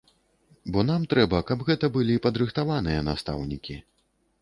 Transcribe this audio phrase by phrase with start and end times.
[0.75, 3.83] Бо нам трэба, каб гэта былі падрыхтаваныя настаўнікі.